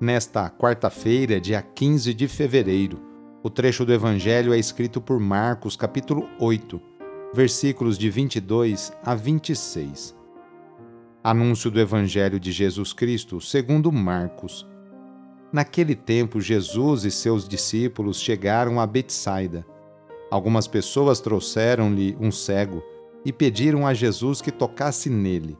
[0.00, 3.00] Nesta quarta-feira, dia 15 de fevereiro,
[3.42, 6.94] o trecho do Evangelho é escrito por Marcos, capítulo 8
[7.34, 10.16] versículos de 22 a 26.
[11.22, 14.64] Anúncio do Evangelho de Jesus Cristo segundo Marcos.
[15.52, 19.66] Naquele tempo, Jesus e seus discípulos chegaram a Betsaida.
[20.30, 22.80] Algumas pessoas trouxeram-lhe um cego
[23.24, 25.58] e pediram a Jesus que tocasse nele.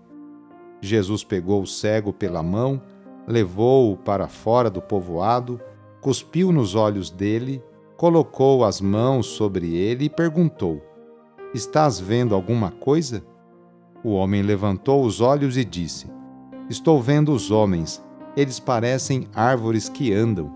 [0.80, 2.80] Jesus pegou o cego pela mão,
[3.26, 5.60] levou-o para fora do povoado,
[6.00, 7.62] cuspiu nos olhos dele,
[7.96, 10.82] colocou as mãos sobre ele e perguntou:
[11.54, 13.24] Estás vendo alguma coisa?
[14.02, 16.06] O homem levantou os olhos e disse:
[16.68, 18.02] Estou vendo os homens,
[18.36, 20.52] eles parecem árvores que andam.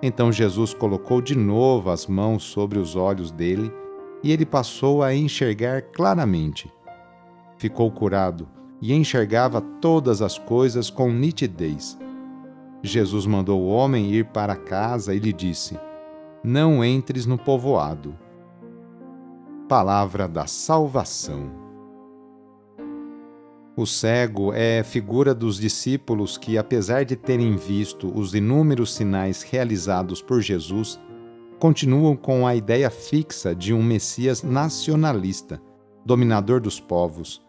[0.00, 3.72] Então Jesus colocou de novo as mãos sobre os olhos dele
[4.22, 6.72] e ele passou a enxergar claramente.
[7.56, 8.48] Ficou curado
[8.80, 11.98] e enxergava todas as coisas com nitidez.
[12.82, 15.78] Jesus mandou o homem ir para casa e lhe disse:
[16.42, 18.16] Não entres no povoado.
[19.68, 21.68] Palavra da Salvação.
[23.76, 30.20] O cego é figura dos discípulos que, apesar de terem visto os inúmeros sinais realizados
[30.20, 30.98] por Jesus,
[31.60, 35.60] continuam com a ideia fixa de um Messias nacionalista,
[36.04, 37.47] dominador dos povos.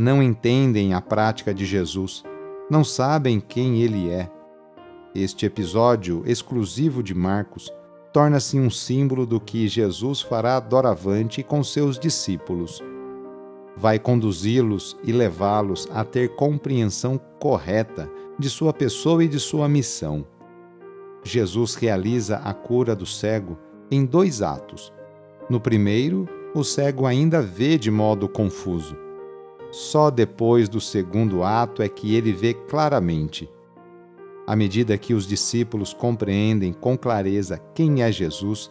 [0.00, 2.22] Não entendem a prática de Jesus,
[2.70, 4.30] não sabem quem ele é.
[5.12, 7.68] Este episódio exclusivo de Marcos
[8.12, 12.80] torna-se um símbolo do que Jesus fará doravante com seus discípulos.
[13.76, 20.24] Vai conduzi-los e levá-los a ter compreensão correta de sua pessoa e de sua missão.
[21.24, 23.58] Jesus realiza a cura do cego
[23.90, 24.92] em dois atos.
[25.50, 29.07] No primeiro, o cego ainda vê de modo confuso.
[29.70, 33.48] Só depois do segundo ato é que ele vê claramente
[34.48, 38.70] à medida que os discípulos compreendem com clareza quem é Jesus,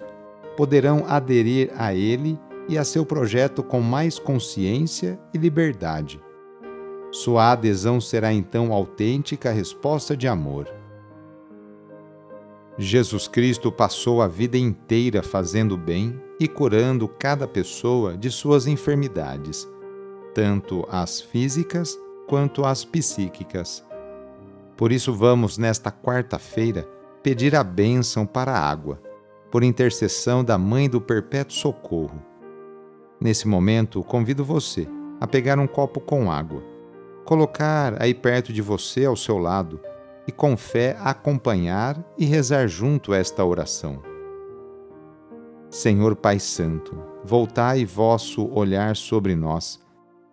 [0.58, 2.36] poderão aderir a ele
[2.68, 6.20] e a seu projeto com mais consciência e liberdade.
[7.12, 10.68] Sua adesão será então autêntica resposta de amor.
[12.76, 19.68] Jesus Cristo passou a vida inteira fazendo bem e curando cada pessoa de suas enfermidades,
[20.38, 23.84] tanto as físicas quanto as psíquicas.
[24.78, 26.88] Por isso, vamos, nesta quarta-feira,
[27.24, 29.02] pedir a bênção para a água,
[29.50, 32.24] por intercessão da Mãe do Perpétuo Socorro.
[33.20, 34.88] Nesse momento, convido você
[35.20, 36.62] a pegar um copo com água,
[37.26, 39.80] colocar aí perto de você ao seu lado
[40.28, 44.04] e com fé acompanhar e rezar junto esta oração.
[45.68, 49.87] Senhor Pai Santo, voltai vosso olhar sobre nós,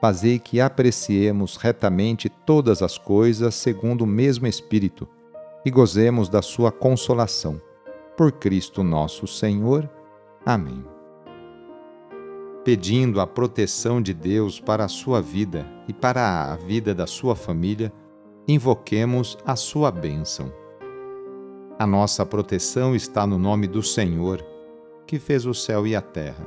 [0.00, 5.06] fazei que apreciemos retamente todas as coisas segundo o mesmo Espírito
[5.64, 7.60] e gozemos da sua consolação.
[8.16, 9.88] Por Cristo nosso Senhor.
[10.44, 10.84] Amém.
[12.64, 17.34] Pedindo a proteção de Deus para a sua vida e para a vida da sua
[17.34, 17.92] família,
[18.46, 20.52] invoquemos a sua bênção.
[21.78, 24.44] A nossa proteção está no nome do Senhor,
[25.06, 26.46] que fez o céu e a terra.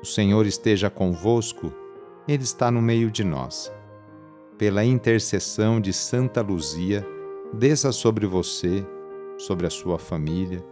[0.00, 1.72] O Senhor esteja convosco,
[2.28, 3.72] Ele está no meio de nós.
[4.58, 7.06] Pela intercessão de Santa Luzia,
[7.52, 8.84] desça sobre você,
[9.38, 10.64] sobre a sua família,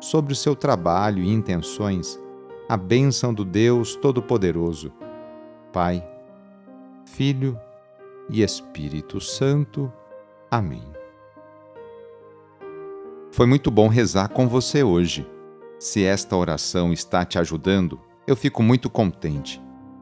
[0.00, 2.18] sobre o seu trabalho e intenções,
[2.68, 4.92] a bênção do Deus Todo-Poderoso,
[5.72, 6.06] Pai,
[7.04, 7.58] Filho
[8.30, 9.92] e Espírito Santo.
[10.50, 10.84] Amém.
[13.30, 15.26] Foi muito bom rezar com você hoje.
[15.78, 19.63] Se esta oração está te ajudando, eu fico muito contente.